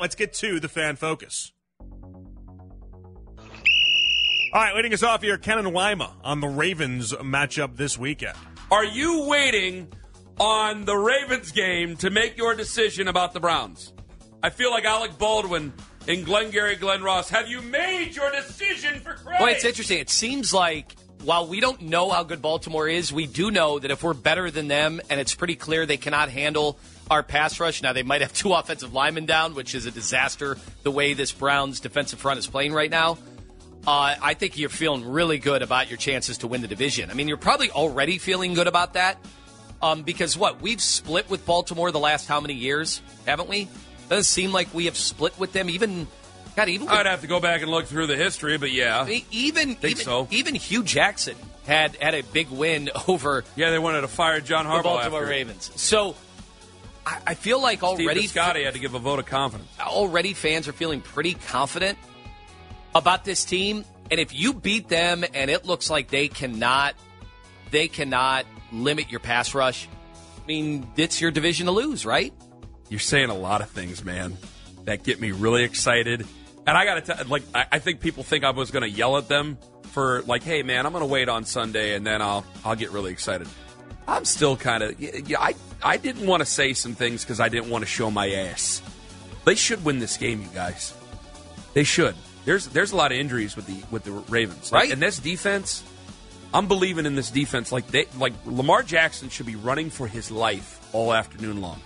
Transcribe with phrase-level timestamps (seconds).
[0.00, 1.52] let's get to the fan focus.
[4.50, 8.36] All right, leading us off here, Ken and Lima on the Ravens matchup this weekend.
[8.70, 9.88] Are you waiting
[10.40, 13.92] on the Ravens game to make your decision about the Browns?
[14.42, 15.72] I feel like Alec Baldwin
[16.06, 17.28] in Glengarry Glen Ross.
[17.28, 19.40] Have you made your decision for Christ?
[19.40, 19.98] Well, it's interesting.
[19.98, 20.94] It seems like
[21.24, 24.50] while we don't know how good Baltimore is, we do know that if we're better
[24.50, 26.78] than them, and it's pretty clear they cannot handle
[27.10, 27.82] our pass rush.
[27.82, 30.56] Now they might have two offensive linemen down, which is a disaster.
[30.82, 33.18] The way this Browns defensive front is playing right now.
[33.86, 37.10] Uh, I think you're feeling really good about your chances to win the division.
[37.10, 39.18] I mean, you're probably already feeling good about that
[39.80, 43.68] um, because what we've split with Baltimore the last how many years, haven't we?
[44.08, 46.06] Doesn't seem like we have split with them even.
[46.56, 49.06] God, even with, I'd have to go back and look through the history, but yeah,
[49.30, 50.28] even Think even, so.
[50.30, 51.36] even Hue Jackson
[51.66, 54.82] had had a big win over yeah, they wanted to fire John the Harbaugh.
[54.82, 55.32] Baltimore after.
[55.32, 55.70] Ravenens.
[55.78, 56.16] So
[57.08, 59.68] I, I feel like Steve already Bisciotti had to give a vote of confidence.
[59.80, 61.98] already fans are feeling pretty confident
[62.94, 63.84] about this team.
[64.10, 66.94] And if you beat them and it looks like they cannot
[67.70, 69.88] they cannot limit your pass rush,
[70.42, 72.32] I mean, it's your division to lose, right?
[72.88, 74.36] You're saying a lot of things, man,
[74.84, 76.26] that get me really excited.
[76.66, 78.90] And I got to tell, like, I, I think people think I was going to
[78.90, 82.20] yell at them for like, hey, man, I'm going to wait on Sunday and then
[82.20, 83.48] I'll I'll get really excited.
[84.08, 87.48] I'm still kind of, yeah, I I didn't want to say some things because I
[87.50, 88.82] didn't want to show my ass.
[89.44, 90.94] They should win this game, you guys.
[91.74, 92.14] They should.
[92.46, 94.92] There's there's a lot of injuries with the with the Ravens, Like, Right.
[94.92, 95.84] And this defense,
[96.54, 97.70] I'm believing in this defense.
[97.70, 101.80] Like they like Lamar Jackson should be running for his life all afternoon long.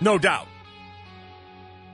[0.00, 0.46] No doubt.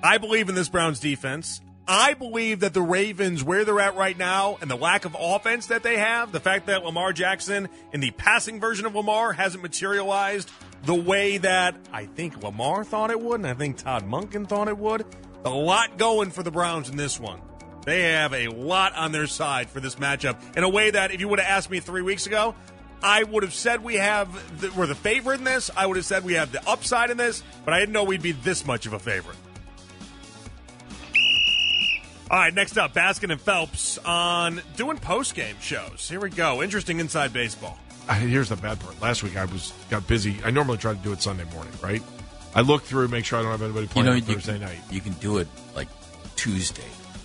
[0.02, 1.60] I believe in this Browns defense.
[1.92, 5.66] I believe that the Ravens, where they're at right now, and the lack of offense
[5.66, 9.60] that they have, the fact that Lamar Jackson in the passing version of Lamar hasn't
[9.60, 10.48] materialized
[10.84, 14.69] the way that I think Lamar thought it would, and I think Todd Monken thought
[14.69, 15.05] it would.
[15.44, 17.41] A lot going for the Browns in this one.
[17.84, 21.19] They have a lot on their side for this matchup in a way that if
[21.19, 22.54] you would have asked me three weeks ago,
[23.03, 25.72] I would have said we have the, we're the favorite in this.
[25.76, 28.22] I would have said we have the upside in this, but I didn't know we'd
[28.22, 29.37] be this much of a favorite.
[32.30, 36.08] All right, next up, Baskin and Phelps on doing post game shows.
[36.08, 36.62] Here we go.
[36.62, 37.76] Interesting inside baseball.
[38.08, 39.00] Uh, here's the bad part.
[39.02, 40.36] Last week I was got busy.
[40.44, 42.02] I normally try to do it Sunday morning, right?
[42.54, 44.52] I look through, make sure I don't have anybody You playing know, on you Thursday
[44.52, 44.78] can, night.
[44.90, 45.88] you can do it like
[46.36, 46.82] Tuesday.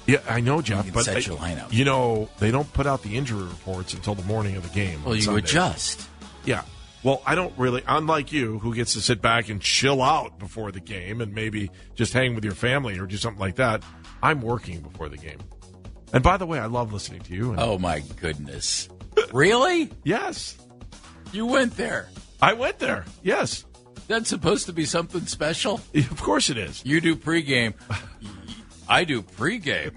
[0.07, 0.85] Yeah, I know, Jeff.
[0.85, 1.71] can but set I- your lineup.
[1.71, 5.03] You know, they don't put out the injury reports until the morning of the game.
[5.03, 5.39] Well, you Sunday.
[5.39, 6.07] adjust.
[6.45, 6.63] Yeah.
[7.05, 7.83] Well, I don't really.
[7.87, 11.69] Unlike you, who gets to sit back and chill out before the game and maybe
[11.93, 13.83] just hang with your family or do something like that.
[14.23, 15.37] I'm working before the game.
[16.13, 17.51] And by the way, I love listening to you.
[17.51, 18.89] And Oh my goodness!
[19.31, 19.91] really?
[20.03, 20.57] Yes,
[21.31, 22.09] You went there?
[22.41, 23.05] I went there.
[23.21, 23.65] Yes,
[24.07, 25.81] That's supposed to be something special.
[25.93, 26.83] of course it is.
[26.83, 27.75] You do pregame.
[28.89, 29.93] I do pregame.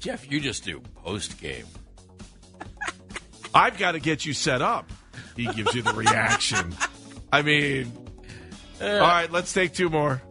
[0.00, 1.66] Jeff, you just do postgame.
[3.54, 4.90] I've got to get you set up.
[5.36, 6.74] He gives you the reaction.
[7.32, 7.92] I mean,
[8.80, 10.22] all right, let's take two more.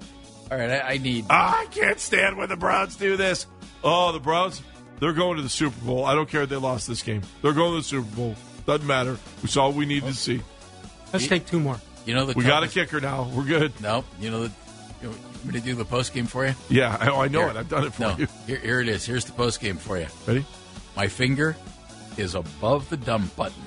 [0.52, 1.26] All right, I, I need.
[1.30, 3.48] Ah, I can't stand when the Browns do this.
[3.84, 4.62] Oh, the Browns,
[5.00, 6.06] they're going to the Super Bowl.
[6.06, 7.22] I don't care if they lost this game.
[7.42, 8.36] They're going to the Super Bowl.
[8.66, 9.18] Doesn't matter.
[9.42, 10.42] We saw what we need to see.
[11.14, 11.80] Let's take two more.
[12.06, 12.34] You know the.
[12.34, 13.30] We got a kicker now.
[13.34, 13.80] We're good.
[13.82, 14.52] No, you know the.
[15.02, 16.56] You want me to do the post game for you?
[16.70, 17.50] Yeah, I, I know Here.
[17.50, 17.58] it.
[17.58, 18.28] I've done it for No, you.
[18.48, 19.06] here, here it is.
[19.06, 20.08] Here's the post game for you.
[20.26, 20.46] Ready?
[20.96, 21.56] My finger
[22.18, 23.65] is above the dump button, and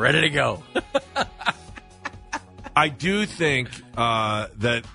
[0.00, 0.62] I'm ready to go.
[2.76, 3.68] I do think
[3.98, 4.86] uh, that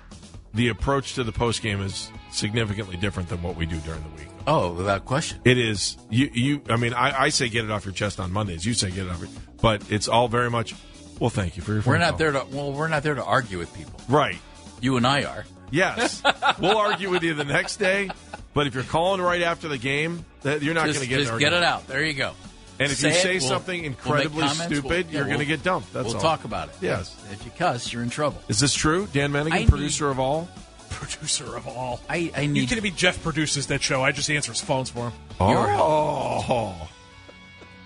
[0.56, 4.10] the approach to the post game is significantly different than what we do during the
[4.10, 4.28] week.
[4.48, 5.42] Oh, without question.
[5.46, 6.32] It is you.
[6.34, 6.62] You.
[6.70, 8.66] I mean, I, I say get it off your chest on Mondays.
[8.66, 9.30] You say get it off, your,
[9.62, 10.74] but it's all very much.
[11.20, 11.82] Well, thank you for your.
[11.82, 12.46] We're phone not call." there to.
[12.50, 14.02] Well, we're not there to argue with people.
[14.10, 14.40] Right.
[14.82, 15.46] You and I are.
[15.70, 16.24] Yes.
[16.60, 18.10] we'll argue with you the next day,
[18.56, 21.32] but if you're calling right after the game, that you're not going to get just
[21.32, 21.86] an get it out.
[21.86, 22.34] There you go.
[22.80, 25.26] And if Say you it, say we'll- something we'll incredibly comments, stupid, we'll- yeah, you're
[25.28, 25.94] going to get dumped.
[25.94, 26.14] That's all.
[26.16, 26.22] we'll all.
[26.38, 26.76] talk about it.
[26.82, 27.16] Yes.
[27.32, 28.42] If you cuss, you're in trouble.
[28.50, 29.08] Is this true?
[29.14, 30.50] Dan Manigan, I need- producer of all.
[30.90, 32.00] Producer of all.
[32.10, 32.70] I, I You need.
[32.70, 32.90] kidding me?
[32.92, 34.02] Jeff produces that show.
[34.02, 35.14] I just answer his phones for him.
[35.42, 36.90] Your Oh,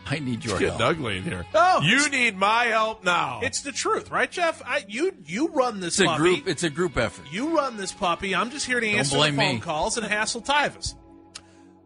[0.05, 0.81] I need your it's getting help.
[0.97, 1.45] ugly in here.
[1.55, 1.81] Oh.
[1.81, 3.39] you need my help now.
[3.43, 4.61] It's the truth, right, Jeff?
[4.65, 6.17] I, you you run this It's a puppy.
[6.19, 6.47] group.
[6.47, 7.25] It's a group effort.
[7.31, 8.35] You run this puppy.
[8.35, 9.59] I'm just here to answer the phone me.
[9.59, 10.77] calls and hassle Tyvus.
[10.77, 10.93] It's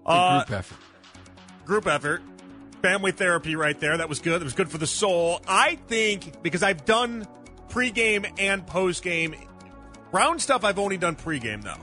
[0.06, 0.78] a Uh, group effort.
[1.66, 2.22] group effort,
[2.84, 3.98] family therapy right there.
[3.98, 4.42] That was good.
[4.42, 5.42] That was good for the soul.
[5.48, 7.26] I think because I've done
[7.70, 9.36] pregame and postgame.
[10.12, 11.82] Brown stuff I've only done pregame though.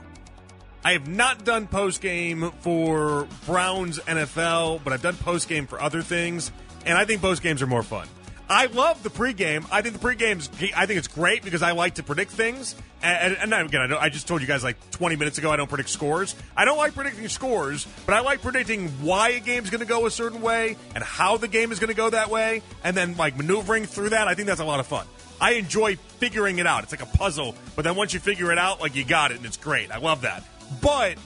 [0.83, 6.51] I have not done postgame for Browns NFL, but I've done postgame for other things,
[6.85, 8.07] and I think postgames are more fun.
[8.51, 9.65] I love the pregame.
[9.71, 10.49] I think the pregame's.
[10.75, 12.75] I think it's great because I like to predict things.
[13.01, 15.49] And, and, and again, I, know, I just told you guys like 20 minutes ago
[15.49, 16.35] I don't predict scores.
[16.57, 20.05] I don't like predicting scores, but I like predicting why a game's going to go
[20.05, 23.15] a certain way and how the game is going to go that way, and then
[23.15, 24.27] like maneuvering through that.
[24.27, 25.07] I think that's a lot of fun.
[25.39, 26.83] I enjoy figuring it out.
[26.83, 29.37] It's like a puzzle, but then once you figure it out, like you got it,
[29.37, 29.91] and it's great.
[29.91, 30.43] I love that.
[30.81, 31.17] But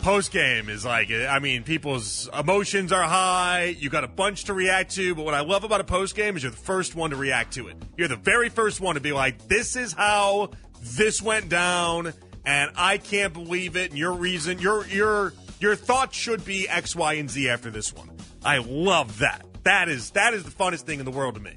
[0.00, 3.76] post game is like I mean people's emotions are high.
[3.78, 6.36] You got a bunch to react to, but what I love about a post game
[6.36, 7.76] is you're the first one to react to it.
[7.96, 10.50] You're the very first one to be like, "This is how
[10.82, 12.12] this went down."
[12.44, 13.90] And I can't believe it.
[13.90, 17.92] And your reason, your your your thoughts should be X, Y, and Z after this
[17.94, 18.10] one.
[18.44, 19.44] I love that.
[19.64, 21.54] That is that is the funnest thing in the world to me.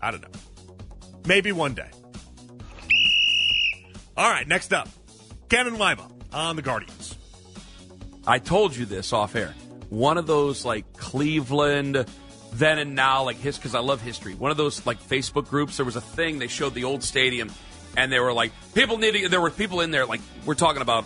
[0.00, 0.40] I don't know.
[1.26, 1.88] Maybe one day.
[4.16, 4.88] All right, next up,
[5.50, 7.13] and Lima on the Guardians.
[8.26, 9.54] I told you this off air.
[9.90, 12.06] One of those like Cleveland
[12.54, 14.34] then and now like his because I love history.
[14.34, 15.76] One of those like Facebook groups.
[15.76, 17.50] There was a thing they showed the old stadium,
[17.96, 19.28] and they were like people needing.
[19.28, 21.04] There were people in there like we're talking about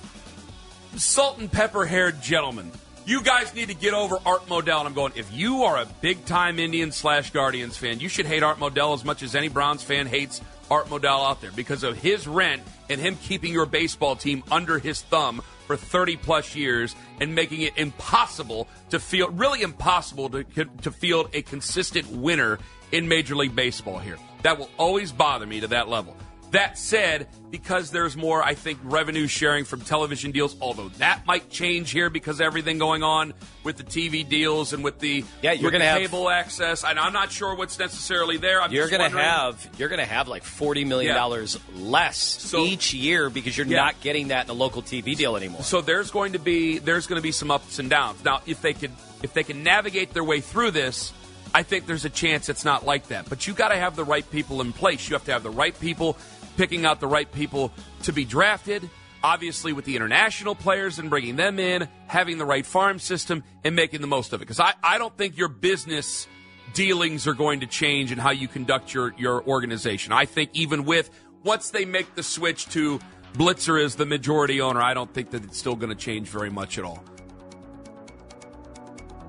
[0.97, 2.71] salt and pepper haired gentlemen.
[3.09, 4.81] You guys need to get over Art Modell.
[4.81, 8.27] And I'm going, if you are a big time Indians slash Guardians fan, you should
[8.27, 11.85] hate Art Modell as much as any Browns fan hates Art Modell out there because
[11.85, 12.61] of his rent
[12.91, 17.63] and him keeping your baseball team under his thumb for 30 plus years and making
[17.63, 20.45] it impossible to feel really impossible to,
[20.83, 22.59] to field a consistent winner
[22.93, 24.19] in Major League Baseball here.
[24.43, 26.15] That will always bother me to that level.
[26.51, 31.51] That said, because there's more, I think, revenue sharing from television deals, although that might
[31.51, 33.35] change here because everything going on
[33.65, 36.85] with the TV deals and with the yeah, you're to have cable access.
[36.85, 38.63] And I'm not sure what's necessarily there.
[38.63, 41.83] I'm you're going to have you're to have like forty million dollars yeah.
[41.83, 43.77] less so, each year because you're yeah.
[43.77, 45.63] not getting that in a local TV deal anymore.
[45.63, 48.25] So there's going to be there's going to be some ups and downs.
[48.25, 48.93] Now, if they could
[49.23, 51.13] if they can navigate their way through this.
[51.55, 53.29] I think there's a chance it's not like that.
[53.29, 55.09] But you got to have the right people in place.
[55.09, 56.19] You have to have the right people
[56.59, 57.73] picking out the right people
[58.03, 58.91] to be drafted.
[59.23, 63.75] Obviously, with the international players and bringing them in, having the right farm system, and
[63.75, 64.45] making the most of it.
[64.45, 66.29] Because I, I don't think your business
[66.75, 70.13] dealings are going to change in how you conduct your, your organization.
[70.13, 71.11] I think even with
[71.43, 73.01] once they make the switch to
[73.35, 76.51] Blitzer as the majority owner, I don't think that it's still going to change very
[76.51, 77.03] much at all.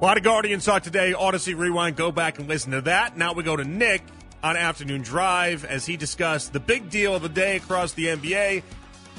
[0.01, 1.13] A lot of Guardians talk today.
[1.17, 1.95] Audacy Rewind.
[1.95, 3.17] Go back and listen to that.
[3.17, 4.01] Now we go to Nick
[4.43, 8.63] on Afternoon Drive as he discussed the big deal of the day across the NBA.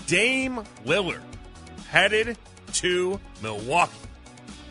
[0.07, 1.23] Dame Lillard
[1.89, 2.39] headed
[2.75, 3.93] to Milwaukee.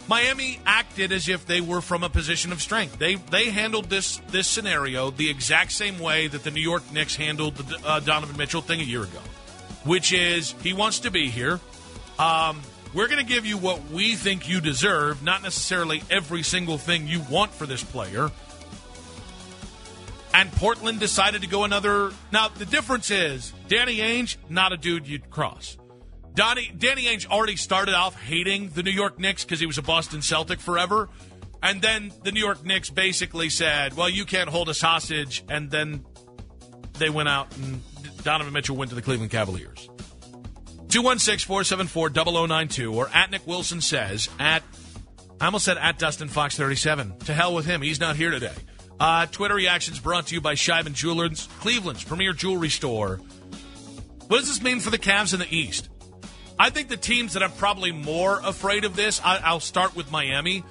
[0.08, 2.98] Miami acted as if they were from a position of strength.
[2.98, 7.16] They they handled this this scenario the exact same way that the New York Knicks
[7.16, 9.20] handled the uh, Donovan Mitchell thing a year ago,
[9.84, 11.60] which is he wants to be here.
[12.18, 12.62] Um,
[12.96, 17.08] we're going to give you what we think you deserve, not necessarily every single thing
[17.08, 18.32] you want for this player
[20.34, 22.12] and Portland decided to go another.
[22.32, 25.78] Now the difference is Danny Ainge, not a dude you'd cross.
[26.34, 29.82] Donnie, Danny Ainge already started off hating the New York Knicks because he was a
[29.82, 31.10] Boston Celtic forever,
[31.62, 35.70] and then the New York Knicks basically said, "Well, you can't hold us hostage," and
[35.70, 36.06] then
[36.94, 37.82] they went out and
[38.24, 39.90] Donovan Mitchell went to the Cleveland Cavaliers.
[40.90, 44.64] 216 474 0092 or at Nick Wilson says at
[45.42, 47.18] I almost said at Dustin Fox 37.
[47.20, 47.82] To hell with him.
[47.82, 48.54] He's not here today.
[49.00, 53.22] Uh, Twitter reactions brought to you by Sheiban Jewelers, Cleveland's premier jewelry store.
[54.28, 55.90] What does this mean for the Cavs in the East?
[56.60, 59.22] I think the teams that I'm probably more afraid of this.
[59.24, 60.66] I, I'll start with Miami.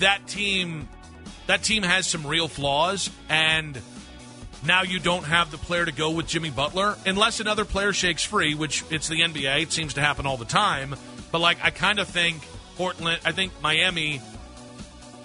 [0.00, 0.88] That team,
[1.46, 3.80] that team has some real flaws, and
[4.66, 8.24] now you don't have the player to go with Jimmy Butler unless another player shakes
[8.24, 9.62] free, which it's the NBA.
[9.62, 10.96] It seems to happen all the time.
[11.30, 12.42] But like, I kind of think
[12.76, 13.20] Portland.
[13.24, 14.20] I think Miami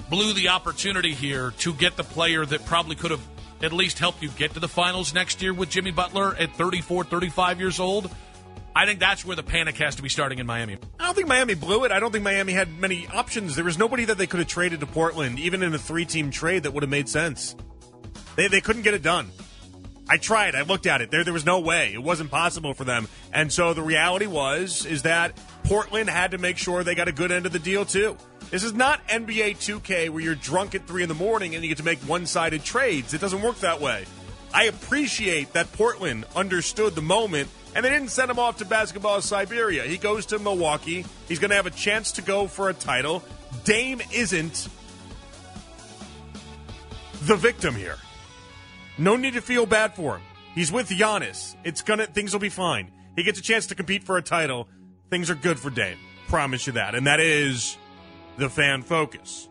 [0.09, 3.21] blew the opportunity here to get the player that probably could have
[3.61, 7.05] at least helped you get to the finals next year with Jimmy Butler at 34,
[7.05, 8.09] 35 years old.
[8.75, 10.77] I think that's where the panic has to be starting in Miami.
[10.99, 11.91] I don't think Miami blew it.
[11.93, 13.55] I don't think Miami had many options.
[13.55, 16.29] There was nobody that they could have traded to Portland, even in a three team
[16.29, 17.55] trade, that would have made sense.
[18.35, 19.31] They, they couldn't get it done.
[20.07, 20.55] I tried.
[20.55, 21.09] I looked at it.
[21.09, 21.93] There, there was no way.
[21.93, 23.07] It wasn't possible for them.
[23.33, 25.33] And so the reality was, is that
[25.63, 28.15] Portland had to make sure they got a good end of the deal too.
[28.51, 31.69] This is not NBA 2K where you're drunk at three in the morning and you
[31.69, 33.13] get to make one-sided trades.
[33.13, 34.05] It doesn't work that way.
[34.53, 39.19] I appreciate that Portland understood the moment and they didn't send him off to basketball
[39.21, 39.83] Siberia.
[39.83, 41.03] He goes to Milwaukee.
[41.27, 43.23] He's going to have a chance to go for a title.
[43.63, 44.69] Dame isn't
[47.23, 47.97] the victim here.
[48.97, 50.23] No need to feel bad for him.
[50.53, 51.55] He's with Giannis.
[51.63, 52.91] It's gonna things will be fine.
[53.15, 54.67] He gets a chance to compete for a title.
[55.09, 55.97] Things are good for Dame.
[56.27, 56.95] Promise you that.
[56.95, 57.77] And that is
[58.37, 59.49] the fan focus.